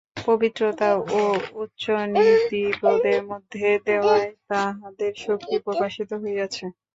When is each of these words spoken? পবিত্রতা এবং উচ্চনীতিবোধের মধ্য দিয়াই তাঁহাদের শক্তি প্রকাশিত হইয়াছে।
পবিত্রতা 0.21 0.87
এবং 0.93 1.31
উচ্চনীতিবোধের 1.63 3.19
মধ্য 3.29 3.53
দিয়াই 3.85 4.27
তাঁহাদের 4.49 5.13
শক্তি 5.17 5.55
প্রকাশিত 5.65 6.09
হইয়াছে। 6.21 6.65